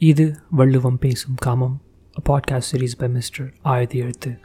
இது 0.00 0.36
வள்ளுவம் 0.50 0.98
பேசும் 0.98 1.34
காமம் 1.34 1.80
a 2.16 2.22
podcast 2.28 2.62
series 2.72 2.94
by 2.98 3.08
Mr. 3.08 3.52
எழுத்து 3.92 4.40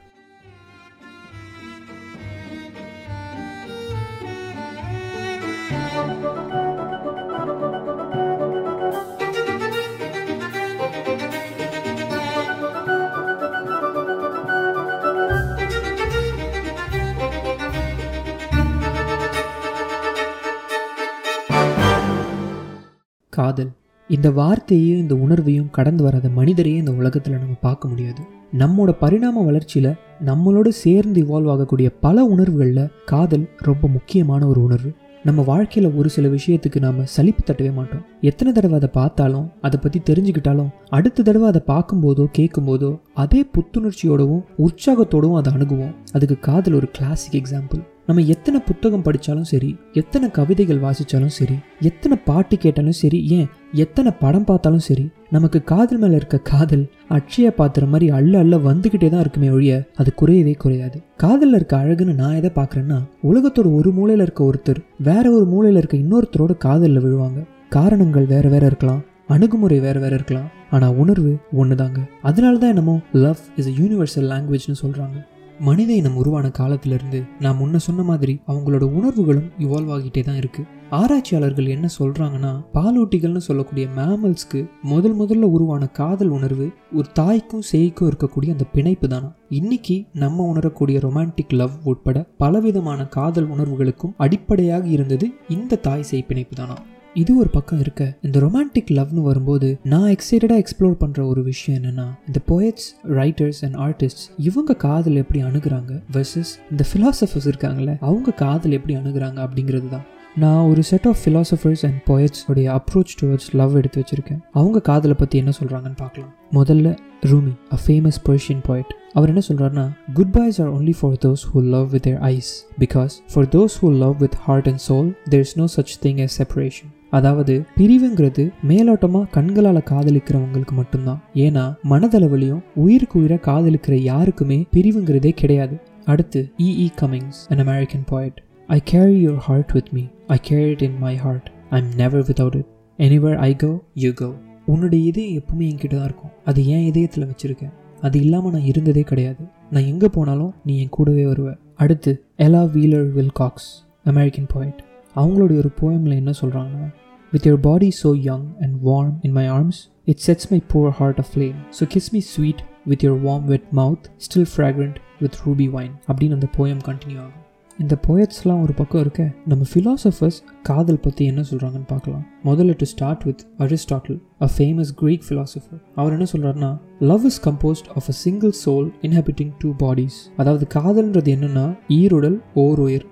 காதல் 23.30 23.72
இந்த 24.10 24.30
வார்த்தையையும் 24.30 25.00
இந்த 25.04 25.16
உணர்வையும் 25.16 25.70
கடந்து 25.70 26.04
வராத 26.04 26.28
மனிதரையே 26.30 26.76
இந்த 26.82 26.92
உலகத்தில் 26.92 27.38
நம்ம 27.38 27.56
பார்க்க 27.62 27.88
முடியாது. 27.88 28.22
நம்மோட 28.58 28.92
பரிணாம 29.00 29.44
வளர்ச்சியில் 29.44 29.96
நம்மளோட 30.26 30.68
சேர்ந்து 30.68 31.24
இவால்வ் 31.24 31.50
ஆகக்கூடிய 31.50 31.90
பல 32.00 32.26
உணர்வுகளில் 32.26 32.92
காதல் 33.06 33.50
ரொம்ப 33.58 33.88
முக்கியமான 33.88 34.48
ஒரு 34.48 34.64
உணர்வு. 34.64 34.92
நம்ம 35.24 35.42
வாழ்க்கையில் 35.42 35.96
ஒரு 35.96 36.10
சில 36.10 36.28
விஷயத்துக்கு 36.28 36.80
நாம் 36.80 37.00
சலிப்பு 37.06 37.44
தட்டவே 37.46 37.74
மாட்டோம். 37.74 38.06
எத்தனை 38.22 38.54
தடவை 38.54 38.78
அதை 38.78 38.90
பார்த்தாலும் 38.94 39.50
அதை 39.62 39.80
பற்றி 39.80 40.02
தெரிஞ்சுக்கிட்டாலும் 40.10 40.72
அடுத்த 40.90 41.24
தடவை 41.24 41.48
அதை 41.48 41.64
பார்க்கும்போதோ 41.68 42.28
கேட்கும்போதோ 42.38 43.00
அதே 43.14 43.46
புத்துணர்ச்சியோடவும் 43.58 44.46
உற்சாகத்தோடவும் 44.58 45.40
அதை 45.42 45.54
அணுகுவோம். 45.54 45.96
அதுக்கு 46.14 46.40
காதல் 46.40 46.74
ஒரு 46.74 46.90
கிளாசிக் 46.92 47.40
எக்ஸாம்பிள் 47.42 47.84
நம்ம 48.08 48.22
எத்தனை 48.22 48.60
புத்தகம் 48.60 49.04
படித்தாலும் 49.04 49.48
சரி 49.52 49.70
எத்தனை 49.94 50.32
கவிதைகள் 50.32 50.82
வாசித்தாலும் 50.84 51.32
சரி 51.38 51.56
எத்தனை 51.82 52.18
பாட்டு 52.26 52.58
கேட்டாலும் 52.58 52.98
சரி 53.00 53.20
ஏன் 53.28 53.48
எத்தனை 53.74 54.12
படம் 54.20 54.46
பார்த்தாலும் 54.46 54.80
சரி 54.80 55.06
நமக்கு 55.30 55.64
காதல் 55.64 55.98
மேலே 55.98 56.16
இருக்க 56.16 56.38
காதல் 56.38 56.84
அட்சய 57.10 57.52
பாத்திரம் 57.52 57.90
மாதிரி 57.90 58.10
அள்ள 58.10 58.38
அள்ள 58.38 58.58
வந்துக்கிட்டே 58.58 59.10
தான் 59.10 59.20
இருக்குமே 59.20 59.50
ஒழிய 59.50 59.84
அது 59.96 60.12
குறையவே 60.16 60.54
குறையாது. 60.58 60.98
காதலில் 61.18 61.54
இருக்க 61.54 61.76
அழகுன்னு 61.78 62.14
நான் 62.14 62.36
எதை 62.36 62.52
பார்க்குறேன்னா 62.56 63.00
உலகத்தோட 63.24 63.74
ஒரு 63.74 63.92
மூலையில் 63.92 64.22
இருக்க 64.22 64.44
ஒருத்தர் 64.44 64.82
வேற 65.00 65.26
ஒரு 65.32 65.46
மூலையில் 65.46 65.78
இருக்க 65.78 65.98
இன்னொருத்தரோட 65.98 66.58
காதலில் 66.58 67.04
விழுவாங்க. 67.06 67.40
காரணங்கள் 67.70 68.26
வேற 68.26 68.48
வேற 68.50 68.66
இருக்கலாம் 68.66 69.04
அணுகுமுறை 69.30 69.80
வேற 69.80 70.00
வேற 70.00 70.16
இருக்கலாம் 70.16 70.50
ஆனால் 70.70 70.96
உணர்வு 70.96 71.32
ஒன்று 71.52 71.76
தாங்க 71.76 72.00
அதனால 72.22 72.58
தான் 72.58 72.70
என்னமோ 72.70 72.96
லவ் 73.14 73.42
இஸ் 73.56 73.68
அ 73.68 73.74
யூனிவர்சல் 73.82 74.30
லாங்குவேஜ்னு 74.34 74.82
சொல்கிறாங்க 74.82 75.18
மனித 75.60 75.94
இனம் 75.94 76.16
உருவான 76.16 76.50
காலத்திலிருந்து 76.50 77.24
நான் 77.40 77.58
முன்ன 77.58 77.76
சொன்ன 77.76 78.04
மாதிரி 78.04 78.42
அவங்களோட 78.48 78.84
உணர்வுகளும் 78.84 79.52
இவால்வ் 79.60 79.92
ஆகிட்டே 79.92 80.24
தான் 80.24 80.36
இருக்கு. 80.36 80.66
ஆராய்ச்சியாளர்கள் 80.90 81.66
என்ன 81.66 81.88
சொல்றாங்கன்னா 82.00 82.64
பாலூட்டிகள்னு 82.74 83.38
சொல்லக்கூடிய 83.38 83.88
மேமல்ஸ்க்கு 83.96 84.70
முதல் 84.82 85.20
முதல்ல 85.20 85.42
உருவான 85.42 85.88
காதல் 85.88 86.28
உணர்வு 86.28 86.72
ஒரு 86.94 87.08
தாய்க்கும் 87.14 87.62
சேய்க்கும் 87.72 88.12
இருக்கக்கூடிய 88.12 88.50
அந்த 88.50 88.64
பிணைப்பு 88.64 89.08
தானா? 89.08 89.36
இன்னைக்கு 89.50 90.06
நம்ம 90.14 90.44
உணரக்கூடிய 90.44 91.00
ரொமான்டிக் 91.00 91.54
லவ் 91.54 91.72
உட்பட 91.84 92.28
பலவிதமான 92.38 93.06
காதல் 93.06 93.50
உணர்வுகளுக்கும் 93.50 94.14
அடிப்படையாக 94.18 94.88
இருந்தது 94.88 95.30
இந்த 95.50 95.76
தாய் 95.76 96.04
சேய் 96.04 96.26
பிணைப்பு 96.28 96.56
தானா? 96.56 96.78
இது 97.16 97.38
ஒரு 97.38 97.50
பக்கம் 97.50 97.80
இருக்க. 97.80 98.18
இந்த 98.22 98.40
ரொமான்டிக் 98.40 98.92
லவ்னு 98.92 99.22
வரும்போது 99.22 99.80
நான் 99.84 100.16
எக்ஸைட்டடாக 100.16 100.64
எக்ஸ்ப்ளோர் 100.64 100.96
பண்ணுற 101.00 101.26
ஒரு 101.26 101.44
விஷயம் 101.44 101.84
என்னன்னா 101.84 102.06
இந்த 102.28 102.40
போயட்ஸ் 102.48 103.10
ரைட்டர்ஸ் 103.10 103.72
அண்ட் 103.72 103.76
ஆர்டிஸ்ட் 103.76 104.24
இவங்க 104.38 104.74
காதல் 104.74 105.16
எப்படி 105.16 105.44
அணுகிறாங்க 105.44 106.02
வெர்சஸ் 106.12 106.52
இந்த 106.72 106.86
ஃபிலாசபர்ஸ் 106.94 107.48
இருக்காங்கல்ல 107.48 107.98
அவங்க 108.00 108.32
காதல் 108.32 108.72
எப்படி 108.72 109.00
அணுகிறாங்க 109.00 109.48
அப்படிங்கிறது 109.48 109.90
தான். 109.90 110.06
நான் 110.36 110.66
ஒரு 110.66 110.84
set 110.84 111.08
of 111.08 111.18
philosophers 111.26 111.86
and 111.86 112.02
poets 112.08 112.44
உடைய 112.48 112.72
அப்ரோச் 112.72 113.14
டுவர்ட்ஸ் 113.22 113.54
லவ் 113.54 113.76
எடுத்து 113.76 114.02
வச்சுருக்கேன். 114.02 114.40
அவங்க 114.52 114.82
காதலை 114.82 115.16
பற்றி 115.20 115.38
என்ன 115.38 115.52
சொல்கிறாங்கன்னு 115.64 115.96
பார்க்கலாம். 115.96 116.34
முதல்ல 116.52 116.98
Rumi 117.22 117.56
a 117.74 117.78
famous 117.88 118.22
Persian 118.26 118.64
poet. 118.68 118.84
அவர் 119.14 119.28
என்ன 119.28 119.42
சொல்கிறாருன்னா 119.48 119.90
goodbyes 120.32 120.62
are 120.62 120.74
only 120.74 120.94
for 121.00 121.14
those 121.14 121.44
who 121.54 121.62
love 121.62 121.90
with 121.90 122.02
their 122.02 122.18
eyes 122.18 122.68
because 122.80 123.10
for 123.34 123.48
those 123.48 123.76
who 123.82 123.98
love 123.98 124.18
with 124.18 124.34
heart 124.34 124.68
and 124.68 124.82
soul 124.88 125.30
there 125.30 125.40
is 125.40 125.58
no 125.58 125.66
such 125.76 126.06
thing 126.06 126.18
as 126.18 126.42
separation 126.42 126.94
அதாவது 127.10 127.66
பிரிவுங்கிறது 127.78 128.52
மேலோட்டமாக 128.68 129.30
கண்களால் 129.30 129.88
காதலிக்கிறவங்களுக்கு 129.90 130.72
மட்டும்தான். 130.72 131.22
ஏன்னா 131.34 131.76
மனதளவுலையும் 131.90 132.64
உயிருக்கு 132.76 133.20
உயிரை 133.20 133.38
காதலிக்கிற 133.38 133.94
யாருக்குமே 133.94 134.66
பிரிவுங்கிறதே 134.74 135.30
கிடையாது. 135.30 135.80
அடுத்து 136.06 136.52
E E 136.58 136.88
Cummings 137.02 137.42
an 137.50 137.60
American 137.60 138.06
poet 138.12 138.38
I 138.68 138.82
carry 138.84 139.28
your 139.28 139.44
heart 139.48 139.72
with 139.72 139.90
me 139.92 140.04
I 140.28 140.38
carry 140.42 140.70
it 140.70 140.82
in 140.82 140.98
my 141.00 141.16
heart 141.16 141.52
I 141.70 141.82
am 141.82 141.90
never 141.96 142.24
without 142.24 142.56
it 142.56 142.66
anywhere 142.98 143.38
I 143.38 143.56
go 143.56 143.84
you 143.94 144.12
go 144.12 144.34
உன்னுடைய 144.66 145.06
இதயம் 145.06 145.44
எப்பவுமே 145.44 145.64
என்கிட்ட 145.64 145.96
தான் 145.96 146.04
இருக்கும். 146.04 146.32
அது 146.46 146.68
என் 146.68 146.86
இதயத்தில் 146.86 147.26
வச்சுருக்கேன். 147.26 147.74
அது 148.02 148.22
இல்லாமல் 148.22 148.52
நான் 148.52 148.66
இருந்ததே 148.66 149.02
கிடையாது. 149.02 149.44
நான் 149.70 149.84
எங்கே 149.84 150.08
போனாலும் 150.08 150.54
நீ 150.66 150.80
என் 150.80 150.90
கூடவே 150.90 151.24
வருவ. 151.24 151.56
அடுத்து 151.76 152.24
Ella 152.38 152.64
wheeler 152.72 153.10
Wilcox 153.18 153.70
American 154.04 154.50
poet. 154.54 154.95
அவங்களுடைய 155.16 155.58
ஒரு 155.64 155.72
போயமில் 155.82 156.20
என்ன 156.22 156.34
சொல்கிறாங்கன்னா 156.42 156.88
with 157.34 157.48
your 157.48 157.64
body 157.70 157.92
so 158.04 158.12
young 158.30 158.48
and 158.60 158.76
warm 158.86 159.14
in 159.22 159.32
my 159.32 159.48
arms 159.50 159.82
it 160.06 160.24
sets 160.28 160.50
my 160.50 160.62
poor 160.74 160.96
heart 161.00 161.18
aflame 161.34 161.58
so 161.80 161.86
kiss 161.96 162.12
me 162.12 162.20
sweet 162.34 162.64
with 162.86 163.04
your 163.06 163.24
warm 163.28 163.48
wet 163.52 163.66
mouth 163.80 164.06
still 164.26 164.52
fragrant 164.56 164.98
with 165.20 165.38
ruby 165.46 165.68
wine 165.70 165.96
அப்படின்னு 166.08 166.38
அந்த 166.38 166.48
poem 166.58 166.86
continue 166.86 167.20
ஆகும். 167.20 167.42
இந்த 167.80 167.96
போயட்ஸ்லாம் 168.08 168.62
ஒரு 168.62 168.74
பக்கம் 168.74 169.02
இருக்க 169.02 169.24
நம்ம 169.46 169.64
philosophers 169.72 170.38
காதல் 170.62 171.00
பற்றி 171.00 171.26
என்ன 171.26 171.42
சொல்கிறாங்கன்னு 171.50 171.88
பார்க்கலாம். 171.88 172.22
முதல்ல 172.44 172.76
to 172.78 172.86
start 172.86 173.24
with 173.24 173.42
Aristotle 173.58 174.20
a 174.42 174.50
famous 174.58 174.92
Greek 174.96 175.26
philosopher 175.30 175.82
அவர் 175.96 176.12
என்ன 176.12 176.28
சொல்கிறாருன்னா 176.34 176.72
love 177.00 177.26
is 177.26 177.42
composed 177.48 177.90
of 177.96 178.08
a 178.14 178.16
single 178.26 178.54
soul 178.66 178.88
inhabiting 179.02 179.52
two 179.60 179.72
bodies 179.84 180.20
அதாவது 180.38 180.68
காதல்ன்றது 180.74 181.34
என்னென்னா 181.36 181.66
ஈருடல் 181.90 182.40
ஓர் 182.54 182.80
உயிர். 182.80 183.06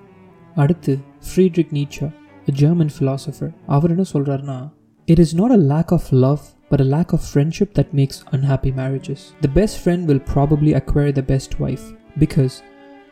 அடுத்து 0.55 0.93
ஃப்ரீட்ரிக் 1.27 1.73
நீச்சா 1.73 2.07
ஜெர்மன் 2.53 2.93
ஃபிலாசபர் 2.97 3.53
அவர் 3.65 3.89
என்ன 3.89 4.05
சொல்கிறாருன்னா 4.13 4.59
it 5.07 5.19
is 5.19 5.35
not 5.35 5.51
a 5.51 5.61
lack 5.73 5.93
of 5.93 6.09
love 6.25 6.43
but 6.71 6.81
a 6.81 6.85
lack 6.85 7.09
of 7.13 7.21
friendship 7.23 7.69
that 7.73 7.89
makes 7.93 8.17
unhappy 8.31 8.71
marriages. 8.71 9.21
The 9.41 9.51
best 9.59 9.75
friend 9.77 10.07
will 10.07 10.19
probably 10.19 10.71
acquire 10.73 11.11
the 11.11 11.21
best 11.23 11.51
wife 11.59 11.83
because 12.19 12.53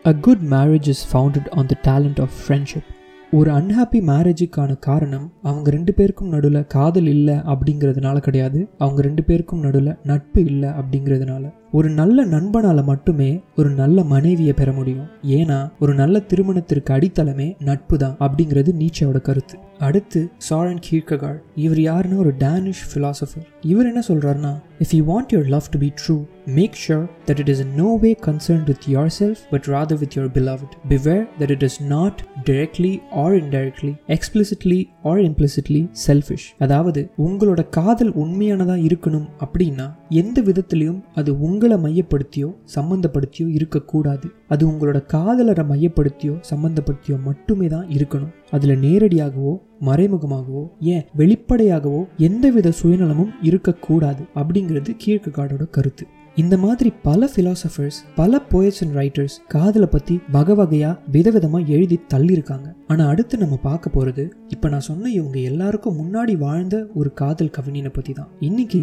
A 0.05 0.13
good 0.15 0.41
marriage 0.43 0.87
is 0.87 1.05
founded 1.05 1.47
on 1.49 1.67
the 1.67 1.75
talent 1.75 2.19
of 2.19 2.29
friendship. 2.45 2.85
ஒரு 3.31 3.49
unhappy 3.51 3.99
மேரேஜுக்கான 4.01 4.79
காரணம் 4.79 5.27
அவங்க 5.41 5.67
ரெண்டு 5.69 5.93
பேருக்கும் 5.93 6.27
நடுவில் 6.27 6.67
காதல் 6.67 7.07
இல்லை 7.07 7.35
அப்படிங்கிறதுனால 7.35 8.17
கிடையாது 8.19 8.59
அவங்க 8.77 9.01
ரெண்டு 9.01 9.23
பேருக்கும் 9.23 9.59
நடுவில் 9.59 9.91
நட்பு 10.03 10.45
இல்லை 10.45 10.69
அப்படிங்கிறதுனால 10.69 11.43
ஒரு 11.73 11.89
நல்ல 11.89 12.23
நண்பனால் 12.25 12.83
மட்டுமே 12.83 13.29
ஒரு 13.55 13.69
நல்ல 13.69 14.03
மனைவியை 14.03 14.53
பெற 14.53 14.69
முடியும். 14.71 15.07
ஏன்னா 15.37 15.59
ஒரு 15.79 15.93
நல்ல 15.93 16.19
திருமணத்திற்கு 16.19 16.93
அடித்தளமே 16.93 17.47
நட்பு 17.59 17.97
தான் 17.97 18.17
அப்படிங்கிறது 18.19 18.71
நீச்சோட 18.79 19.19
கருத்து. 19.21 19.57
அடுத்து 19.79 20.19
சாரன் 20.37 20.81
கீர்ககார் 20.87 21.37
இவர் 21.55 21.79
யாருன்னா 21.79 22.17
ஒரு 22.17 22.33
டேனிஷ் 22.39 22.83
ஃபிலாசபர் 22.89 23.45
இவர் 23.61 23.85
என்ன 23.85 24.01
சொல்றாருன்னா 24.07 24.51
if 24.79 24.93
you 24.95 25.03
want 25.05 25.31
your 25.33 25.49
love 25.49 25.69
to 25.71 25.79
be 25.79 25.89
true 26.01 26.15
make 26.45 26.77
sure 26.83 27.05
that 27.25 27.39
it 27.39 27.49
is 27.49 27.63
no 27.75 27.87
way 27.95 28.11
concern 28.21 28.63
with 28.63 28.85
yourself 29.19 29.41
but 29.49 29.67
rather 29.67 29.99
with 29.99 30.15
your 30.17 30.31
beloved 30.31 30.75
beware 30.89 31.23
that 31.39 31.51
it 31.51 31.63
is 31.63 31.79
not 31.83 32.21
directly 32.43 32.93
or 33.23 33.33
indirectly 33.33 33.93
explicitly 34.07 34.79
or 35.03 35.21
implicitly 35.21 35.81
selfish 36.07 36.47
அதாவது 36.59 37.03
உங்களோட 37.17 37.63
காதல் 37.69 38.13
உண்மையானதா 38.15 38.77
இருக்கணும் 38.89 39.27
அப்படின்னா 39.39 39.87
எந்த 40.09 40.41
விதத்திலையும் 40.41 41.01
அது 41.13 41.33
உங்களை 41.61 41.75
மையப்படுத்தியோ 41.83 42.47
சம்மந்தப்படுத்தியோ 42.75 43.47
இருக்கக்கூடாது. 43.57 44.27
அது 44.53 44.63
உங்களோட 44.69 44.99
காதலரை 45.11 45.63
மையப்படுத்தியோ 45.71 46.35
சம்மந்தப்படுத்தியோ 46.49 47.17
மட்டுமே 47.25 47.67
தான் 47.73 47.89
இருக்கணும். 47.95 48.31
அதில் 48.55 48.81
நேரடியாகவோ 48.85 49.53
மறைமுகமாகவோ 49.87 50.63
ஏன் 50.93 51.03
வெளிப்படையாகவோ 51.19 52.01
எந்தவித 52.27 52.71
சுயநலமும் 52.79 53.35
இருக்கக்கூடாது 53.49 54.23
அப்படிங்கிறது 54.41 54.93
கீழ்காடோட 55.03 55.65
கருத்து. 55.77 56.05
இந்த 56.41 56.57
மாதிரி 56.63 56.89
பல 57.07 57.29
பிலாசபர்ஸ் 57.35 57.99
பல 58.19 58.39
போயட்ஸ் 58.51 58.81
அண்ட் 58.83 58.95
ரைட்டர்ஸ் 58.99 59.35
காதலை 59.53 59.87
பற்றி 59.95 60.15
வகை 60.35 60.55
வகையா 60.59 60.91
விதவிதமா 61.15 61.59
எழுதி 61.75 61.97
தள்ளியிருக்காங்க. 62.13 62.67
ஆனால் 62.87 63.11
அடுத்து 63.13 63.41
நம்ம 63.43 63.59
பார்க்க 63.67 63.95
போகிறது 63.97 64.25
இப்போ 64.55 64.69
நான் 64.73 64.87
சொன்ன 64.89 65.11
இவங்க 65.19 65.37
எல்லாருக்கும் 65.51 65.99
முன்னாடி 66.01 66.35
வாழ்ந்த 66.45 66.79
ஒரு 67.01 67.11
காதல் 67.21 67.53
கவிஞனை 67.59 67.93
பற்றி 67.99 68.15
தான் 68.21 68.31
இன்னைக்கு 68.49 68.81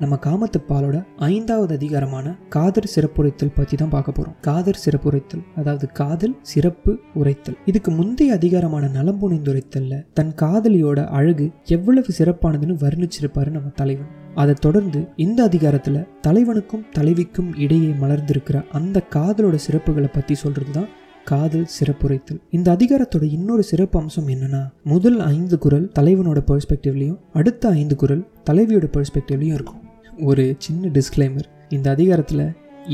நம்ம 0.00 0.14
காமத்துப்பாலோட 0.24 0.96
ஐந்தாவது 1.26 1.72
அதிகாரமான 1.74 2.32
காதல் 2.48 2.90
சிறப்புரைத்தல் 2.94 3.52
பற்றி 3.54 3.76
தான் 3.76 3.92
பார்க்க 3.94 4.16
போகிறோம் 4.16 4.34
காதல் 4.40 4.80
சிறப்புரைத்தல் 4.84 5.44
அதாவது 5.56 5.86
காதல் 6.00 6.34
சிறப்பு 6.42 6.92
உரைத்தல். 7.14 7.56
இதுக்கு 7.64 7.90
முந்தைய 7.90 8.34
அதிகாரமான 8.34 8.90
நலம்புணிந்துரைத்தல்ல 8.98 10.00
தன் 10.12 10.34
காதலியோட 10.42 11.06
அழகு 11.18 11.46
எவ்வளவு 11.76 12.12
சிறப்பானதுன்னு 12.18 12.76
வர்ணிச்சிருப்பாரு 12.84 13.52
நம்ம 13.56 13.72
தலைவன். 13.80 14.10
அதை 14.34 14.54
தொடர்ந்து 14.60 15.00
இந்த 15.16 15.40
அதிகாரத்தில் 15.42 16.06
தலைவனுக்கும் 16.26 16.86
தலைவிக்கும் 16.98 17.50
இடையே 17.56 17.90
மலர்ந்திருக்கிற 18.02 18.60
அந்த 18.72 19.02
காதலோட 19.16 19.58
சிறப்புகளை 19.66 20.10
பற்றி 20.12 20.34
சொல்கிறது 20.34 20.72
தான் 20.72 20.92
காதல் 21.24 21.68
சிறப்புரைத்தல். 21.76 22.40
இந்த 22.50 22.68
அதிகாரத்தோட 22.76 23.24
இன்னொரு 23.36 23.62
சிறப்பு 23.62 23.96
அம்சம் 24.00 24.28
என்னன்னா 24.28 24.62
முதல் 24.92 25.18
ஐந்து 25.32 25.58
குரல் 25.58 25.90
தலைவனோட 25.98 26.40
பெர்ஸ்பெக்டிவ்லையும் 26.50 27.18
அடுத்த 27.32 27.68
ஐந்து 27.80 27.96
குரல் 27.96 28.22
தலைவியோட 28.50 28.88
பெர்ஸ்பெக்டிவ்லையும் 28.96 29.58
இருக்கும். 29.58 29.80
ஒரு 30.28 30.56
சின்ன 30.58 30.88
டிஸ்க்ளைமர் 30.88 31.48
இந்த 31.68 31.90
அதிகாரத்தில் 31.90 32.46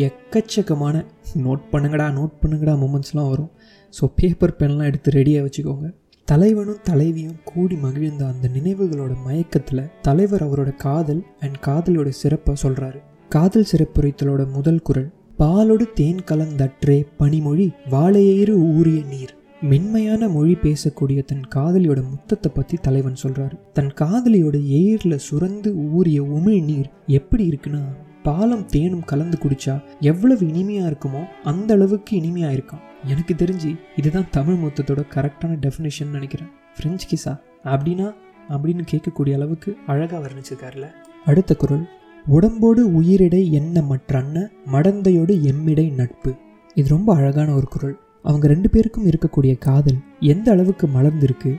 எக்கச்சக்கமான 0.07 1.05
நோட் 1.45 1.65
பண்ணுங்கடா 1.73 2.07
நோட் 2.19 2.35
பண்ணுங்கடா 2.43 2.75
மூமெண்ட்ஸ்லாம் 2.83 3.29
வரும். 3.29 3.51
ஸோ 3.95 4.05
பேப்பர் 4.17 4.57
பென்லாம் 4.57 4.89
எடுத்து 4.91 5.11
ரெடியாக 5.11 5.47
வச்சுக்கோங்க. 5.47 5.87
தலைவனும் 6.25 6.83
தலைவியும் 6.83 7.39
கூடி 7.45 7.77
மகிழ்ந்த 7.77 8.27
அந்த 8.27 8.49
நினைவுகளோட 8.55 9.13
மயக்கத்தில் 9.27 9.91
தலைவர் 10.03 10.45
அவரோட 10.47 10.77
காதல் 10.77 11.23
அண்ட் 11.41 11.59
காதலோட 11.67 12.09
சிறப்பை 12.09 12.55
சொல்கிறாரு 12.63 13.01
காதல் 13.29 13.69
சிறப்புரைத்தலோட 13.73 14.51
முதல் 14.51 14.83
குரல் 14.83 15.11
பாலோடு 15.37 15.87
தேன் 15.95 16.23
கலந்தற்றே 16.31 17.07
பனிமொழி 17.17 17.73
வாழையேறு 17.91 18.55
ஊறிய 18.79 19.03
நீர். 19.13 19.35
மென்மையான 19.71 20.29
மொழி 20.29 20.55
பேசக்கூடிய 20.63 21.21
தன் 21.25 21.43
காதலியோட 21.55 22.01
முத்தத்தை 22.05 22.49
பற்றி 22.55 22.77
தலைவன் 22.77 23.21
சொல்கிறாரு 23.23 23.57
தன் 23.73 23.93
காதலியோட 24.01 24.57
ஏரில் 24.63 25.23
சுரந்து 25.27 25.71
ஊறிய 25.93 26.23
உமிழ் 26.23 26.65
நீர் 26.65 26.89
எப்படி 27.07 27.49
இருக்குன்னா 27.49 27.83
பாலம் 28.23 28.65
தேனும் 28.67 29.05
கலந்து 29.05 29.39
குடிச்சா 29.43 29.75
எவ்வளவு 30.01 30.49
இனிமையாக 30.49 30.91
இருக்குமோ 30.91 31.23
அந்த 31.43 31.75
அளவுக்கு 31.75 32.17
இனிமையாக 32.17 32.57
இருக்கான். 32.57 32.83
எனக்கு 33.07 33.35
தெரிஞ்சு 33.35 33.71
இதுதான் 33.97 34.31
தமிழ் 34.31 34.61
மொத்தத்தோட 34.65 35.01
கரெக்டான 35.15 35.57
டெஃபினேஷன் 35.65 36.15
நினைக்கிறேன். 36.17 36.51
ஃப்ரெஞ்ச் 36.77 37.09
கிசா 37.11 37.41
அப்படின்னா 37.65 38.15
அப்படின்னு 38.49 38.85
கேட்கக்கூடிய 38.93 39.35
அளவுக்கு 39.35 39.77
அழகாக 39.87 40.29
வர்ணிச்சிருக்காருல 40.29 40.89
அடுத்த 41.25 41.55
குரல் 41.55 41.89
உடம்போடு 42.27 42.83
உயிரிடை 43.01 43.51
என்ன 43.51 43.81
மற்றன்ன 43.81 44.49
மடந்தையோடு 44.73 45.35
எம்மிடை 45.51 45.95
நட்பு. 45.95 46.33
இது 46.75 46.89
ரொம்ப 46.89 47.15
அழகான 47.15 47.55
ஒரு 47.55 47.69
குரல். 47.69 47.99
அவங்க 48.25 48.47
ரெண்டு 48.47 48.71
பேருக்கும் 48.71 49.07
இருக்கக்கூடிய 49.07 49.59
காதல் 49.59 49.99
எந்த 50.21 50.51
அளவுக்கு 50.51 50.87
மலர்ந்திருக்கு 50.87 51.53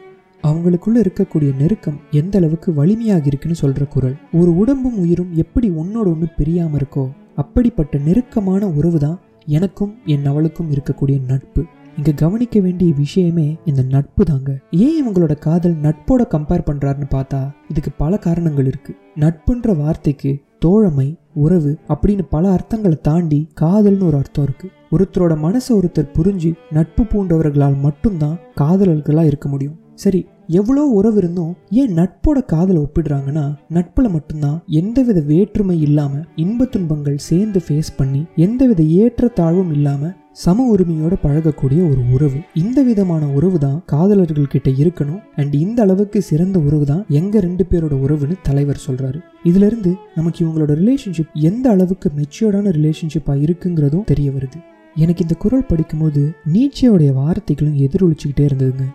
அவங்களுக்குள்ள 0.44 0.98
இருக்கக்கூடிய 1.04 1.56
நெருக்கம் 1.56 2.00
எந்த 2.12 2.38
அளவுக்கு 2.40 2.74
வலிமையாக 2.74 3.26
இருக்குன்னு 3.26 3.58
சொல்ற 3.62 3.88
குரல். 3.88 4.16
ஒரு 4.34 4.58
உடம்பும் 4.58 4.98
உயிரும் 4.98 5.32
எப்படி 5.34 5.70
ஒன்னோட 5.70 6.08
ஒன்று 6.14 6.28
பிரியாம 6.38 6.80
இருக்கோ 6.80 7.06
அப்படிப்பட்ட 7.36 7.98
நெருக்கமான 7.98 8.68
உறவு 8.68 9.00
தான் 9.00 9.20
எனக்கும் 9.46 9.94
என் 10.06 10.26
அவளுக்கும் 10.26 10.72
இருக்கக்கூடிய 10.72 11.20
நட்பு. 11.28 11.64
இங்க 11.98 12.12
கவனிக்க 12.12 12.60
வேண்டிய 12.60 12.94
விஷயமே 12.98 13.48
இந்த 13.66 13.82
நட்பு 13.82 14.24
தாங்க 14.26 14.52
ஏன் 14.72 14.96
இவங்களோட 15.02 15.34
காதல் 15.40 15.76
நட்போட 15.76 16.22
கம்பேர் 16.36 16.68
பண்றாருன்னு 16.70 17.10
பார்த்தா 17.12 17.42
இதுக்கு 17.70 17.92
பல 17.98 18.18
காரணங்கள் 18.18 18.66
இருக்கு. 18.66 18.94
நட்புன்ற 19.16 19.76
வார்த்தைக்கு 19.78 20.32
தோழமை 20.60 21.16
உறவு 21.34 21.78
அப்படின்னு 21.88 22.24
பல 22.30 22.50
அர்த்தங்களை 22.50 22.98
தாண்டி 23.02 23.48
காதல்னு 23.62 24.08
ஒரு 24.10 24.18
அர்த்தம் 24.18 24.46
இருக்குது 24.46 24.74
ஒருத்தரோட 24.94 25.34
மனசை 25.46 25.72
ஒருத்தர் 25.80 26.14
புரிஞ்சு 26.18 26.52
நட்பு 26.72 27.04
பூண்டவர்களால் 27.04 27.80
மட்டும்தான் 27.80 28.40
காதலர்களாக 28.62 29.32
இருக்க 29.32 29.50
முடியும். 29.50 29.78
சரி 29.96 30.20
எவ்வளோ 30.48 30.84
உறவு 30.98 31.18
இருந்தும் 31.18 31.52
ஏன் 31.70 31.94
நட்போட 31.98 32.38
காதலை 32.46 32.80
ஒப்பிடுறாங்கன்னா 32.82 33.44
நட்பில் 33.68 34.10
மட்டும்தான் 34.10 34.58
எந்தவித 34.80 35.20
வேற்றுமை 35.20 35.82
இல்லாமல் 35.82 36.26
இன்ப 36.36 36.66
துன்பங்கள் 36.66 37.24
சேர்ந்து 37.30 37.60
ஃபேஸ் 37.68 37.92
பண்ணி 37.98 38.22
எந்தவித 38.46 38.84
ஏற்றத்தாழ்வும் 39.02 39.72
இல்லாமல் 39.72 40.16
சம 40.32 40.66
உரிமையோட 40.76 41.16
பழகக்கூடிய 41.24 41.80
ஒரு 41.92 42.02
உறவு. 42.12 42.40
இந்த 42.54 42.80
விதமான 42.84 43.24
உறவு 43.28 43.58
தான் 43.60 43.80
காதலர்கள் 43.86 44.52
கிட்ட 44.54 44.70
இருக்கணும். 44.82 45.22
அண்ட் 45.36 45.54
இந்த 45.54 45.80
அளவுக்கு 45.82 46.22
சிறந்த 46.22 46.60
உறவு 46.60 46.86
தான் 46.86 47.06
எங்க 47.20 47.40
ரெண்டு 47.40 47.66
பேரோட 47.72 47.96
உறவுன்னு 48.06 48.38
தலைவர் 48.42 48.84
சொல்றாரு. 48.88 49.22
இதுல 49.44 49.70
இருந்து 49.72 49.94
நமக்கு 50.16 50.46
இவங்களோட 50.46 50.76
ரிலேஷன்ஷிப் 50.82 51.34
எந்த 51.52 51.70
அளவுக்கு 51.70 52.12
மெச்சூர்டான 52.20 52.74
ரிலேஷன்ஷிப்பா 52.80 53.36
இருக்குங்கிறதும் 53.46 54.08
தெரிய 54.14 54.32
வருது. 54.32 54.60
எனக்கு 55.02 55.22
இந்த 55.22 55.36
குரல் 55.36 55.70
படிக்கும்போது 55.70 56.22
நீச்சையோடைய 56.54 57.12
வார்த்தைகளும் 57.20 57.80
எதிரொலிச்சுக்கிட்டே 57.86 58.44
இருந்ததுங்க. 58.50 58.86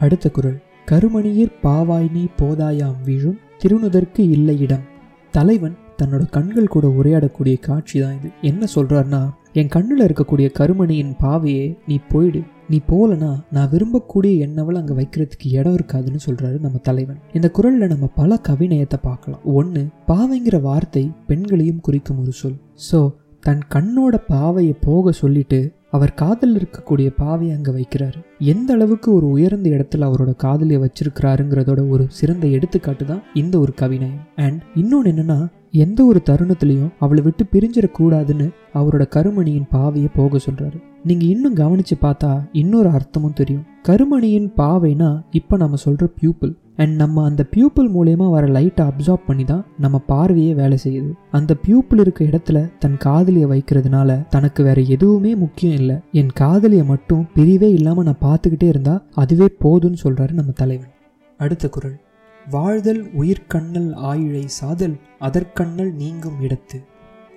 அடுத்த 0.00 0.30
குரல் 0.30 0.58
கருமணியிற் 0.86 1.58
பாவாய் 1.62 2.08
நீ 2.12 2.22
போதாயாம் 2.40 3.02
வீழும் 3.04 3.38
திருநுதற்கு 3.62 4.22
இல்லை 4.36 4.60
இடம். 4.60 4.86
தலைவன் 5.30 5.76
தன்னோட 6.00 6.30
கண்கள் 6.30 6.66
கூட 6.66 6.86
உரையாடக்கூடிய 6.88 7.56
காட்சி 7.58 8.00
தான் 8.00 8.16
இது. 8.18 8.28
என்ன 8.40 8.66
சொல்கிறாருன்னா 8.74 9.22
என் 9.52 9.68
கண்ணில் 9.68 10.04
இருக்கக்கூடிய 10.06 10.48
கருமணியின் 10.58 11.12
பாவையே 11.22 11.76
நீ 11.86 11.98
போயிடு. 12.12 12.40
நீ 12.68 12.80
போலனா 12.90 13.30
நான் 13.50 13.70
விரும்பக்கூடிய 13.72 14.32
எண்ணவளை 14.46 14.74
அங்கே 14.74 14.94
வைக்கிறதுக்கு 15.00 15.46
இடம் 15.58 15.76
இருக்காதுன்னு 15.78 16.20
சொல்கிறாரு 16.26 16.58
நம்ம 16.60 16.78
தலைவன். 16.78 17.20
இந்த 17.32 17.50
குரலில் 17.50 17.92
நம்ம 17.92 18.06
பல 18.06 18.40
கவிநயத்தை 18.48 18.98
பார்க்கலாம். 19.02 19.42
ஒன்று 19.44 19.88
பாவைங்கிற 20.06 20.60
வார்த்தை 20.60 21.10
பெண்களையும் 21.26 21.80
குறிக்கும் 21.80 22.18
ஒரு 22.18 22.32
சொல். 22.32 22.58
ஸோ 22.90 23.00
தன் 23.48 23.60
கண்ணோட 23.74 24.14
பாவையை 24.28 24.72
போக 24.80 25.12
சொல்லிட்டு 25.12 25.58
அவர் 25.90 26.12
காதல் 26.14 26.54
இருக்கக்கூடிய 26.56 27.08
பாவையை 27.18 27.52
அங்கே 27.56 27.70
வைக்கிறாரு. 27.70 28.18
எந்த 28.38 28.74
அளவுக்கு 28.74 29.14
ஒரு 29.14 29.26
உயர்ந்த 29.30 29.70
இடத்துல 29.70 30.06
அவரோட 30.08 30.36
காதலியை 30.36 30.80
வச்சிருக்கிறாருங்கிறதோட 30.82 31.88
ஒரு 31.88 32.04
சிறந்த 32.08 32.46
எடுத்துக்காட்டு 32.46 33.04
தான் 33.04 33.22
இந்த 33.34 33.58
ஒரு 33.58 33.72
கவிநயம். 33.80 34.20
அண்ட் 34.36 34.60
இன்னொன்று 34.74 35.12
என்னன்னா 35.12 35.38
எந்த 35.70 36.04
ஒரு 36.04 36.22
தருணத்திலையும் 36.30 36.92
அவளை 36.98 37.24
விட்டு 37.24 37.46
பிரிஞ்சிடக்கூடாதுன்னு 37.52 38.48
அவரோட 38.74 39.06
கருமணியின் 39.16 39.70
பாவையை 39.72 40.10
போக 40.14 40.38
சொல்றாரு. 40.50 40.78
நீங்க 41.04 41.24
இன்னும் 41.24 41.54
கவனிச்சு 41.54 41.96
பார்த்தா 42.02 42.32
இன்னொரு 42.52 42.88
அர்த்தமும் 42.88 43.32
தெரியும். 43.32 43.66
கருமணியின் 43.88 44.50
பாவைனா 44.56 45.20
இப்போ 45.30 45.56
நம்ம 45.56 45.76
சொல்ற 45.84 46.06
பியூப்பிள் 46.20 46.54
அண்ட் 46.78 46.94
நம்ம 46.94 47.24
அந்த 47.24 47.44
பியூப்பிள் 47.54 47.86
மூலயமா 47.96 48.26
வர 48.30 48.46
லைட்டை 48.46 48.86
அப்சார்ப் 48.86 49.26
பண்ணி 49.26 49.44
தான் 49.44 49.64
நம்ம 49.78 49.98
பார்வையே 49.98 50.54
வேலை 50.54 50.78
செய்யுது. 50.84 51.10
அந்த 51.30 51.56
பியூப்பிள் 51.66 52.00
இருக்க 52.00 52.24
இடத்துல 52.24 52.58
தன் 52.78 52.96
காதலியை 52.96 53.48
வைக்கிறதுனால 53.48 54.28
தனக்கு 54.28 54.62
வேற 54.62 54.80
எதுவுமே 54.80 55.34
முக்கியம் 55.34 55.78
இல்லை. 55.78 55.96
என் 56.12 56.34
காதலியை 56.34 56.84
மட்டும் 56.84 57.26
பிரிவே 57.34 57.70
இல்லாமல் 57.72 58.04
நான் 58.04 58.22
பார்த்துக்கிட்டே 58.26 58.68
இருந்தா 58.74 59.02
அதுவே 59.14 59.48
போதும்னு 59.64 59.98
சொல்றாரு 60.04 60.32
நம்ம 60.32 60.50
தலைவன். 60.50 60.92
அடுத்த 61.38 61.68
குரல். 61.68 61.98
வாழ்தல் 62.50 63.02
உயிர்கண்ணல் 63.20 63.90
ஆயிழை 64.10 64.44
சாதல் 64.44 64.96
அதற்கண்ணல் 65.20 65.92
நீங்கும் 65.94 66.40
இடத்து. 66.42 66.78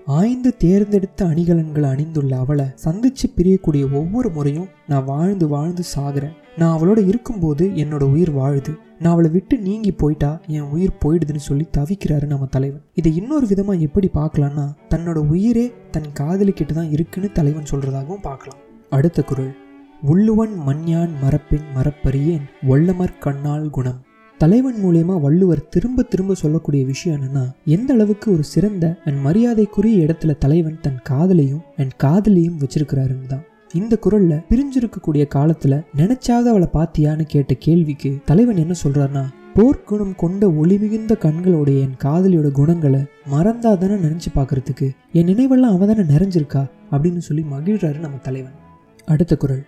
ஆய்ந்து 0.06 0.58
தேர்ந்தெடுத்த 0.58 1.26
அணிகலன்களை 1.26 1.90
அணிந்துள்ள 1.90 2.32
அவளை 2.32 2.66
சந்திச்சு 2.86 3.26
பிரியக்கூடிய 3.36 3.92
ஒவ்வொரு 3.94 4.30
முறையும் 4.30 4.68
நான் 4.88 5.04
வாழ்ந்து 5.04 5.48
வாழ்ந்து 5.48 5.84
சாகுறேன். 5.96 6.36
நான் 6.58 6.80
அவளோட 6.80 7.08
இருக்கும்போது 7.08 7.68
என்னோட 7.68 8.02
உயிர் 8.02 8.36
வாழுது. 8.36 8.78
நான் 9.00 9.14
அவளை 9.14 9.30
விட்டு 9.30 9.58
நீங்கி 9.58 9.92
போயிட்டா 9.92 10.40
என் 10.48 10.70
உயிர் 10.70 10.98
போயிடுதுன்னு 11.06 11.36
சொல்லி 11.36 11.68
தவிக்கிறாரு 11.78 12.26
நம்ம 12.26 12.46
தலைவன். 12.46 12.82
இதை 12.94 13.16
இன்னொரு 13.16 13.48
விதமா 13.48 13.80
எப்படி 13.80 14.10
பார்க்கலான்னா 14.14 14.74
தன்னோட 14.90 15.16
உயிரே 15.16 15.74
தன் 15.92 16.14
காதலிக்கிட்டு 16.20 16.74
தான் 16.74 16.92
இருக்குன்னு 16.92 17.32
தலைவன் 17.32 17.70
சொல்றதாகவும் 17.72 18.22
பார்க்கலாம். 18.22 18.60
அடுத்த 18.90 19.24
குரல். 19.24 19.56
உள்ளுவன் 20.02 20.54
மண்யான் 20.68 21.10
மரப்பின் 21.24 21.68
மரப்பரியேன் 21.76 22.46
ஒள்ளமர் 22.70 23.20
கண்ணால் 23.20 23.70
குணம். 23.70 24.02
தலைவன் 24.42 24.78
மூலயமா 24.84 25.22
வள்ளுவர் 25.22 25.68
திரும்ப 25.70 26.04
திரும்ப 26.04 26.34
சொல்லக்கூடிய 26.34 26.86
விஷயம் 26.86 27.20
என்னன்னா 27.20 27.44
எந்த 27.66 27.94
அளவுக்கு 27.94 28.32
ஒரு 28.32 28.44
சிறந்த 28.44 28.86
அண்ட் 29.06 29.20
மரியாதைக்குரிய 29.20 30.06
இடத்துல 30.06 30.38
தலைவன் 30.38 30.78
தன் 30.82 31.00
காதலையும் 31.10 31.62
அண்ட் 31.78 31.96
காதலியும் 31.96 32.58
வச்சிருக்கிறாருன்னு 32.60 33.26
தான். 33.28 33.44
இந்த 33.74 33.98
குரல்ல 34.06 34.40
பிரிஞ்சிருக்கக்கூடிய 34.50 35.26
காலத்துல 35.36 35.84
நினைச்சாத 35.98 36.48
அவளை 36.52 36.68
பாத்தியான்னு 36.74 37.22
கேட்ட 37.28 37.54
கேள்விக்கு 37.54 38.18
தலைவன் 38.26 38.58
என்ன 38.58 38.74
சொல்றாருன்னா 38.84 39.24
போர்க்குணம் 39.56 40.16
கொண்ட 40.16 40.52
ஒளி 40.52 40.78
மிகுந்த 40.78 41.18
கண்களோடைய 41.20 41.80
என் 41.80 42.00
காதலியோட 42.04 42.52
குணங்களை 42.52 43.00
மறந்தா 43.32 43.60
தானே 43.60 43.94
நினைச்சு 43.94 44.32
பார்க்கறதுக்கு 44.36 44.90
என் 45.12 45.28
நினைவெல்லாம் 45.28 45.76
அவ 45.76 45.86
தானே 45.86 46.00
நிறைஞ்சிருக்கா 46.00 46.70
அப்படின்னு 46.92 47.18
சொல்லி 47.18 47.46
மகிழ்றாரு 47.52 48.00
நம்ம 48.00 48.18
தலைவன். 48.18 48.58
அடுத்த 49.06 49.36
குரல். 49.36 49.64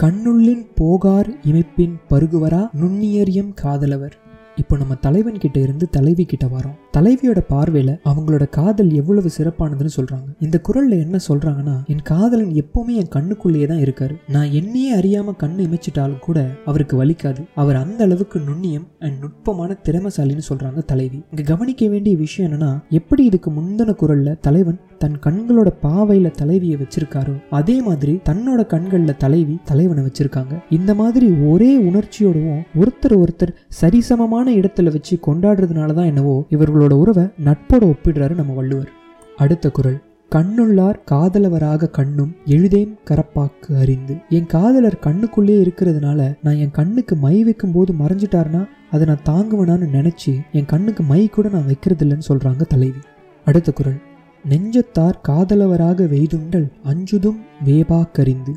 கண்ணுள்ளின் 0.00 0.64
போகார் 0.80 1.28
இமைப்பின் 1.44 1.94
பருகுவரா 2.10 2.62
நுண்ணியரியம் 2.80 3.52
காதலவர். 3.62 4.16
இப்போ 4.60 4.74
நம்ம 4.76 4.94
தலைவன் 4.94 5.38
கிட்ட 5.38 5.58
இருந்து 5.60 5.86
தலைவி 5.90 6.24
கிட்ட 6.24 6.46
வரோம். 6.46 6.76
தலைவியோட 6.96 7.40
பார்வையில 7.50 7.90
அவங்களோட 8.10 8.44
காதல் 8.48 8.92
எவ்வளவு 8.92 9.30
சிறப்பானதுன்னு 9.38 9.92
சொல்றாங்க. 9.96 10.28
இந்த 10.40 10.60
குரல்ல 10.68 10.94
என்ன 11.04 11.18
சொல்றாங்கன்னா 11.28 11.74
என் 11.86 12.02
காதலன் 12.02 12.54
எப்பவுமே 12.62 12.94
என் 13.02 13.12
கண்ணுக்குள்ளேயே 13.16 13.66
தான் 13.66 13.82
இருக்காரு. 13.86 14.14
நான் 14.28 14.50
என்னையே 14.50 14.90
அறியாம 15.00 15.34
கண்ணு 15.42 15.66
இமைச்சிட்டாலும் 15.66 16.18
கூட 16.18 16.38
அவருக்கு 16.64 17.04
வலிக்காது. 17.04 17.42
அவர் 17.54 17.76
அந்த 17.76 18.04
அளவுக்கு 18.04 18.38
நுண்ணியம் 18.38 18.86
அண்ட் 18.98 19.18
நுட்பமான 19.20 19.76
திறமசாலின்னு 19.88 20.48
சொல்றாங்க 20.48 20.84
தலைவி. 20.84 21.20
இங்க 21.30 21.42
கவனிக்க 21.52 21.88
வேண்டிய 21.88 22.16
விஷயம் 22.16 22.48
என்னன்னா 22.48 22.72
எப்படி 23.00 23.24
இதுக்கு 23.24 23.50
முந்தின 23.50 23.96
குரல்ல 24.04 24.34
தலைவன் 24.40 24.80
தன் 24.98 25.16
கண்களோட 25.24 25.70
பாவையில 25.82 26.28
தலைவியை 26.30 26.76
வச்சிருக்காரோ 26.82 27.34
அதே 27.50 27.74
மாதிரி 27.80 28.12
தன்னோட 28.28 28.60
கண்கள்ல 28.74 29.16
தலைவி 29.16 29.58
தலைவனை 29.64 30.04
வச்சிருக்காங்க. 30.04 30.54
இந்த 30.70 30.94
மாதிரி 30.94 31.28
ஒரே 31.50 31.72
உணர்ச்சியோடவும் 31.88 32.62
ஒருத்தர் 32.80 33.16
ஒருத்தர் 33.22 33.54
சரிசமமான 33.82 34.44
இடத்துல 34.52 34.84
வச்சு 34.84 35.18
கொண்டாடுறதுனால 35.26 35.92
தான் 35.92 36.04
என்னவோ 36.04 36.44
இவர்களோட 36.50 36.92
உறவை 36.92 37.24
நட்போட 37.44 37.92
ஒப்பிடுறாரு 37.92 38.34
நம்ம 38.34 38.52
வள்ளுவர். 38.52 38.90
அடுத்த 39.36 39.70
குரல். 39.70 40.02
கண்ணுள்ளார் 40.34 40.94
காதலவராக 41.10 41.90
கண்ணும் 41.90 42.36
எழுதேம் 42.44 42.98
கரப்பாக்கு 43.10 43.78
அறிந்து. 43.78 44.16
என் 44.28 44.46
காதலர் 44.46 44.98
கண்ணுக்குள்ளே 45.00 45.56
இருக்கிறதுனால 45.56 46.34
நான் 46.42 46.54
என் 46.54 46.70
கண்ணுக்கு 46.70 47.16
மை 47.16 47.44
வைக்கும் 47.44 47.72
போது 47.72 47.94
மறைஞ்சிட்டாருன்னா 47.94 48.68
அதை 48.90 49.06
நான் 49.06 49.26
தாங்குவேனான்னு 49.28 49.86
நினைச்சு 49.92 50.40
என் 50.52 50.66
கண்ணுக்கு 50.66 51.02
மை 51.02 51.28
கூட 51.28 51.48
நான் 51.48 51.66
வைக்கிறது 51.66 52.06
இல்லைன்னு 52.06 52.20
சொல்றாங்க 52.28 52.60
தலைவி. 52.62 52.98
அடுத்த 53.44 53.72
குரல். 53.72 54.00
நெஞ்சத்தார் 54.48 55.14
காதலவராக 55.28 56.06
வெய்துண்டல் 56.06 56.68
அஞ்சுதும் 56.84 57.36
வேபா 57.66 58.04
கரிந்து 58.12 58.52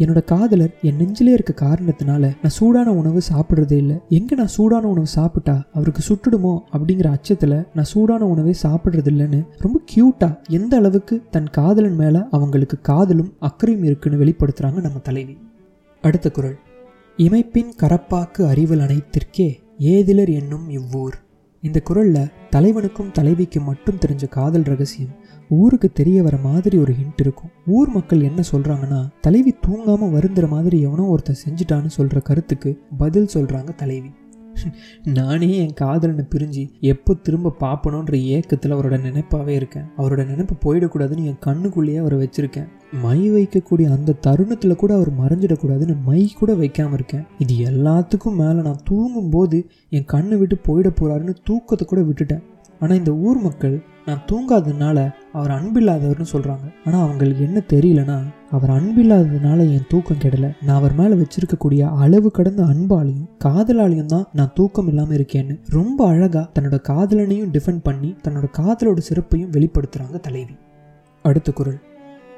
என்னோட 0.00 0.20
காதலர் 0.24 0.74
என் 0.82 0.96
நெஞ்சிலே 0.96 1.32
இருக்க 1.32 1.52
காரணத்தினால 1.66 2.20
நான் 2.42 2.56
சூடான 2.58 2.92
உணவு 2.92 3.20
சாப்பிட்றதே 3.32 3.72
இல்லை. 3.72 3.96
எங்கே 4.08 4.34
நான் 4.34 4.46
சூடான 4.46 4.86
உணவு 4.86 5.06
சாப்பிட்டா 5.06 5.66
அவருக்கு 5.72 6.02
சுட்டுடுமோ 6.08 6.54
அப்படிங்கிற 6.72 7.06
அச்சத்தில் 7.06 7.56
நான் 7.74 7.90
சூடான 7.92 8.24
உணவே 8.26 8.54
சாப்பிட்றது 8.62 9.10
இல்லைன்னு 9.14 9.40
ரொம்ப 9.58 9.80
க்யூட்டாக 9.92 10.48
எந்த 10.48 10.76
அளவுக்கு 10.76 11.22
தன் 11.30 11.50
காதலன் 11.50 11.96
மேலே 11.96 12.20
அவங்களுக்கு 12.30 12.80
காதலும் 12.80 13.32
அக்கறையும் 13.38 13.84
இருக்குன்னு 13.84 14.22
வெளிப்படுத்துகிறாங்க 14.24 14.80
நம்ம 14.80 14.98
தலைவி. 14.98 15.38
அடுத்த 16.04 16.30
குரல். 16.30 16.58
இமைப்பின் 17.16 17.72
கரப்பாக்கு 17.82 18.42
அறிவல் 18.46 18.78
அனைத்திற்கே 18.78 19.48
ஏதிலர் 19.78 20.28
என்னும் 20.28 20.70
இவ்வூர். 20.70 21.16
இந்த 21.62 21.80
குரலில் 21.80 22.30
தலைவனுக்கும் 22.50 23.10
தலைவிக்கும் 23.12 23.64
மட்டும் 23.64 23.98
தெரிஞ்ச 24.06 24.28
காதல் 24.28 24.62
ரகசியம். 24.62 25.14
ஊருக்கு 25.50 25.92
தெரிய 25.92 26.22
வர 26.22 26.36
மாதிரி 26.36 26.78
ஒரு 26.78 26.92
ஹிண்ட் 26.92 27.20
இருக்கும். 27.20 27.50
ஊர் 27.66 27.88
மக்கள் 27.88 28.20
என்ன 28.20 28.42
சொல்கிறாங்கன்னா 28.52 29.08
தலைவி 29.20 29.54
தூங்காமல் 29.66 30.12
வருந்துற 30.12 30.48
மாதிரி 30.48 30.80
எவனோ 30.80 31.14
ஒருத்தர் 31.14 31.42
செஞ்சுட்டான்னு 31.44 31.86
சொல்கிற 31.86 32.20
கருத்துக்கு 32.20 32.80
பதில் 32.98 33.30
சொல்கிறாங்க 33.34 33.74
தலைவி. 33.74 34.10
நானே 35.04 35.56
என் 35.56 35.74
காதலனை 35.74 36.24
பிரிஞ்சு 36.30 36.62
எப்போ 36.80 37.14
திரும்ப 37.14 37.52
பார்ப்பணுன்ற 37.60 38.16
ஏக்கத்தில் 38.36 38.74
அவரோட 38.74 38.96
நினைப்பாகவே 39.00 39.48
இருக்கேன். 39.48 39.86
அவரோட 39.96 40.26
நினைப்பு 40.26 40.54
போயிடக்கூடாதுன்னு 40.64 41.24
என் 41.24 41.42
கண்ணுக்குள்ளேயே 41.46 41.96
அவரை 41.96 42.18
வச்சுருக்கேன். 42.18 42.68
மை 42.92 43.30
வைக்கக்கூடிய 43.30 43.88
அந்த 43.90 44.12
தருணத்தில் 44.12 44.76
கூட 44.76 44.94
அவர் 44.94 45.12
மறைஞ்சிடக்கூடாதுன்னு 45.20 45.96
மை 46.04 46.32
கூட 46.38 46.54
வைக்காமல் 46.54 46.92
இருக்கேன். 46.92 47.26
இது 47.38 47.54
எல்லாத்துக்கும் 47.70 48.36
மேலே 48.36 48.60
நான் 48.60 48.82
தூங்கும்போது 48.84 49.66
என் 49.88 50.04
கண்ணை 50.04 50.36
விட்டு 50.36 50.58
போயிட 50.68 50.90
போகிறாருன்னு 51.00 51.34
தூக்கத்தை 51.44 51.86
கூட 51.86 52.00
விட்டுட்டேன். 52.00 52.42
ஆனால் 52.80 52.96
இந்த 52.96 53.12
ஊர் 53.14 53.38
மக்கள் 53.38 53.82
நான் 54.10 54.26
தூங்காததுனால 54.30 54.98
அவர் 55.32 55.52
அன்பில்லாதவர்னு 55.56 56.26
சொல்கிறாங்க 56.32 56.66
ஆனால் 56.84 57.02
அவங்களுக்கு 57.02 57.42
என்ன 57.44 57.62
தெரியலனா 57.68 58.18
அவர் 58.50 58.70
அன்பில்லாததுனால 58.70 59.58
என் 59.74 59.88
தூக்கம் 59.88 60.22
கெடல. 60.22 60.46
நான் 60.66 60.76
அவர் 60.76 60.94
மேலே 60.94 61.14
வச்சிருக்கக்கூடிய 61.14 61.82
அளவு 62.04 62.30
கடந்த 62.30 62.62
அன்பாலையும் 62.62 63.28
காதலாலையும் 63.44 64.12
தான் 64.14 64.26
நான் 64.32 64.54
தூக்கம் 64.54 64.88
இல்லாமல் 64.88 65.16
இருக்கேன்னு 65.16 65.56
ரொம்ப 65.68 66.06
அழகாக 66.06 66.46
தன்னோட 66.54 66.78
காதலனையும் 66.88 67.52
டிஃபெண்ட் 67.56 67.82
பண்ணி 67.82 68.10
தன்னோட 68.28 68.48
காதலோட 68.58 68.98
சிறப்பையும் 68.98 69.50
வெளிப்படுத்துகிறாங்க 69.50 70.20
தலைவி. 70.20 70.56
அடுத்த 71.24 71.52
குரல். 71.52 71.78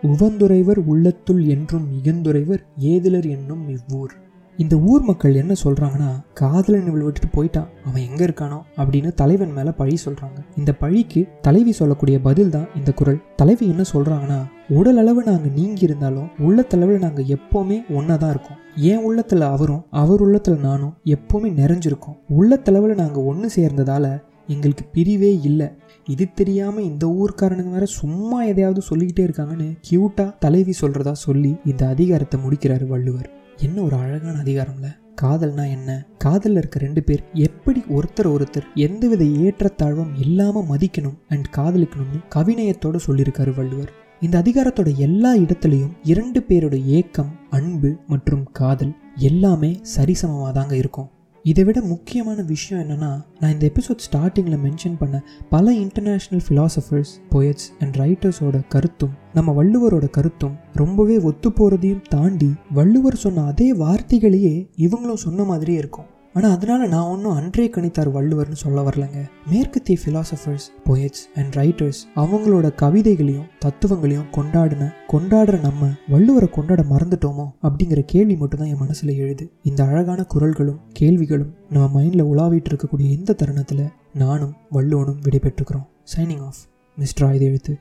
உவந்துரைவர் 0.03 0.81
உள்ளத்துள் 0.85 1.43
என்றும் 1.47 1.89
இகந்துரைவர் 1.99 2.63
ஏதிலர் 2.77 3.27
என்னும் 3.27 3.65
இவ்வூர். 3.69 4.15
இந்த 4.59 4.77
ஊர் 4.77 5.03
மக்கள் 5.03 5.35
என்ன 5.35 5.55
சொல்கிறாங்கன்னா 5.65 6.09
காதலன் 6.35 6.87
இவள் 6.87 7.05
விட்டுட்டு 7.05 7.29
போயிட்டான். 7.37 7.69
அவன் 7.85 8.03
எங்கே 8.09 8.25
இருக்கானோ? 8.25 8.59
அப்படின்னு 8.77 9.15
தலைவன் 9.15 9.53
மேலே 9.53 9.71
பழி 9.71 9.99
சொல்கிறாங்க 10.05 10.39
இந்த 10.57 10.73
பழிக்கு 10.73 11.29
தலைவி 11.41 11.73
சொல்லக்கூடிய 11.73 12.21
பதில் 12.21 12.51
தான் 12.51 12.67
இந்த 12.77 12.93
குரல். 12.93 13.23
தலைவி 13.37 13.67
என்ன 13.67 13.85
சொல்கிறாங்கன்னா 13.93 14.41
உடல் 14.69 14.97
அளவு 14.97 15.23
நாங்கள் 15.23 15.53
நீங்கி 15.53 15.85
இருந்தாலும் 15.85 16.29
உள்ளத்தளவில் 16.39 16.99
நாங்கள் 16.99 17.25
எப்போவுமே 17.25 17.79
ஒன்றா 17.97 18.17
தான் 18.17 18.31
இருக்கோம். 18.31 18.61
என் 18.77 19.03
உள்ளத்தில் 19.03 19.41
அவரும் 19.41 19.83
அவர் 19.91 20.21
உள்ளத்தில் 20.21 20.61
நானும் 20.61 20.95
எப்போவுமே 21.05 21.51
நிறைஞ்சிருக்கோம். 21.63 22.19
உள்ளத்தளவில் 22.31 22.95
நாங்கள் 22.95 23.25
ஒன்று 23.25 23.51
சேர்ந்ததால் 23.57 24.13
எங்களுக்கு 24.49 24.85
பிரிவே 24.93 25.41
இல்லை. 25.43 25.69
இது 26.09 26.25
தெரியாமல் 26.35 26.85
இந்த 26.85 27.07
ஊர்க்காரனுங்க 27.07 27.71
வேற 27.71 27.87
சும்மா 28.01 28.45
எதையாவது 28.45 28.81
சொல்லிக்கிட்டே 28.81 29.25
இருக்காங்கன்னு 29.27 29.69
க்யூட்டாக 29.91 30.35
தலைவி 30.39 30.75
சொல்கிறதா 30.81 31.13
சொல்லி 31.13 31.57
இந்த 31.65 31.87
அதிகாரத்தை 31.87 32.41
முடிக்கிறார் 32.41 32.87
வள்ளுவர். 32.87 33.31
என்ன 33.63 33.83
ஒரு 33.83 33.97
அழகான 33.97 34.39
அதிகாரம்ல? 34.39 34.89
காதல்னா 35.23 35.71
என்ன? 35.71 36.07
காதலில் 36.19 36.57
இருக்க 36.57 36.79
ரெண்டு 36.79 37.03
பேர் 37.03 37.23
எப்படி 37.33 37.81
ஒருத்தர் 37.89 38.29
ஒருத்தர் 38.35 38.67
எந்தவித 38.75 39.25
ஏற்றத்தாழ்வும் 39.25 40.15
இல்லாமல் 40.19 40.65
மதிக்கணும் 40.65 41.19
அண்ட் 41.29 41.47
காதலிக்கணும்னு 41.57 42.21
கவிநயத்தோட 42.35 42.99
சொல்லியிருக்காரு 43.07 43.55
வள்ளுவர். 43.55 43.93
இந்த 44.21 44.43
அதிகாரத்தோட 44.43 44.95
எல்லா 44.97 45.35
இடத்துலையும் 45.35 45.93
இரண்டு 46.03 46.45
பேரோட 46.49 46.85
ஏக்கம் 46.85 47.33
அன்பு 47.51 47.97
மற்றும் 48.07 48.45
காதல் 48.53 48.95
எல்லாமே 49.17 49.81
சரிசமமாக 49.97 50.53
தாங்க 50.53 50.77
இருக்கும். 50.77 51.11
இதை 51.45 51.65
விட 51.65 51.81
முக்கியமான 51.81 52.43
விஷயம் 52.43 52.89
என்னென்னா 52.89 53.25
நான் 53.41 53.53
இந்த 53.53 53.71
எபிசோட் 53.75 54.05
ஸ்டார்டிங்கில் 54.11 54.59
மென்ஷன் 54.65 54.97
பண்ண 54.99 55.23
பல 55.51 55.73
இன்டர்நேஷ்னல் 55.73 56.41
ஃபிலாசபர்ஸ் 56.49 57.13
போயட்ஸ் 57.31 57.67
அண்ட் 57.81 57.97
ரைட்டர்ஸோட 57.97 58.69
கருத்தும் 58.69 59.11
நம்ம 59.35 59.65
வள்ளுவரோட 59.65 60.11
கருத்தும் 60.11 60.57
ரொம்பவே 60.73 61.19
ஒத்து 61.19 61.51
போகிறதையும் 61.51 62.05
தாண்டி 62.09 62.55
வள்ளுவர் 62.71 63.17
சொன்ன 63.17 63.45
அதே 63.45 63.73
வார்த்தைகளையே 63.73 64.69
இவங்களும் 64.77 65.23
சொன்ன 65.27 65.45
மாதிரியே 65.45 65.79
இருக்கும். 65.79 66.21
ஆனால் 66.35 66.51
அதனால 66.51 66.87
நான் 66.87 67.09
ஒன்றும் 67.09 67.35
அன்றே 67.35 67.69
கணித்தார் 67.69 68.11
வள்ளுவர்னு 68.17 68.53
சொல்ல 68.53 68.83
வரலங்க. 68.83 69.19
மேற்கத்திய 69.51 69.99
ஃபிலாசபர்ஸ் 70.05 70.67
போயட்ஸ் 70.85 71.23
அண்ட் 71.35 71.55
ரைட்டர்ஸ் 71.55 72.01
அவங்களோட 72.17 72.75
கவிதைகளையும் 72.75 73.49
தத்துவங்களையும் 73.59 74.31
கொண்டாடின 74.33 74.91
கொண்டாடுற 75.09 75.61
நம்ம 75.61 75.89
வள்ளுவரை 76.11 76.51
கொண்டாட 76.51 76.83
மறந்துட்டோமோ 76.83 77.47
அப்படிங்கிற 77.63 78.01
கேள்வி 78.01 78.37
மட்டும்தான் 78.37 78.69
என் 78.69 78.79
மனசில் 78.79 79.17
எழுது. 79.17 79.53
இந்த 79.63 79.85
அழகான 79.85 80.27
குரல்களும் 80.35 80.81
கேள்விகளும் 80.93 81.55
நம்ம 81.71 82.01
மைண்டில் 82.01 82.31
உலாவிட்டு 82.33 82.71
இருக்கக்கூடிய 82.71 83.11
இந்த 83.11 83.33
தருணத்தில் 83.33 83.89
நானும் 84.15 84.55
வள்ளுவனும் 84.73 85.23
விடைபெற்றுக்கிறோம். 85.23 85.89
Signing 86.17 86.45
off 86.45 86.63
mister 86.97 87.29
Aayutha 87.29 87.45
Ezhuthu 87.45 87.79